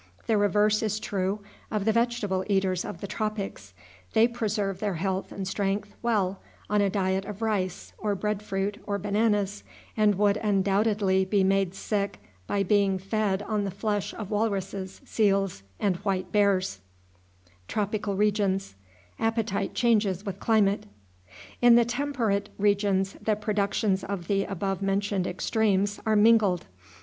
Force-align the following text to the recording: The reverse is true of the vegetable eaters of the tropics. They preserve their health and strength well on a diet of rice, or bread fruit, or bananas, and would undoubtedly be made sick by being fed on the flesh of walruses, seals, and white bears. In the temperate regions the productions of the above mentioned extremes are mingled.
The 0.25 0.35
reverse 0.35 0.81
is 0.81 0.99
true 0.99 1.41
of 1.69 1.85
the 1.85 1.91
vegetable 1.91 2.43
eaters 2.49 2.83
of 2.83 3.01
the 3.01 3.05
tropics. 3.07 3.75
They 4.13 4.27
preserve 4.27 4.79
their 4.79 4.95
health 4.95 5.31
and 5.31 5.47
strength 5.47 5.93
well 6.01 6.41
on 6.71 6.81
a 6.81 6.89
diet 6.89 7.23
of 7.25 7.43
rice, 7.43 7.93
or 7.99 8.15
bread 8.15 8.41
fruit, 8.41 8.81
or 8.87 8.97
bananas, 8.97 9.61
and 9.95 10.15
would 10.15 10.37
undoubtedly 10.37 11.23
be 11.23 11.43
made 11.43 11.75
sick 11.75 12.19
by 12.47 12.63
being 12.63 12.97
fed 12.97 13.43
on 13.43 13.63
the 13.63 13.69
flesh 13.69 14.11
of 14.15 14.31
walruses, 14.31 15.01
seals, 15.05 15.61
and 15.79 15.97
white 15.97 16.31
bears. 16.31 16.79
In 17.69 17.77
the 17.77 18.71
temperate 21.87 22.49
regions 22.57 23.13
the 23.21 23.35
productions 23.35 24.03
of 24.03 24.27
the 24.27 24.45
above 24.45 24.81
mentioned 24.81 25.27
extremes 25.27 25.99
are 26.07 26.15
mingled. 26.15 26.65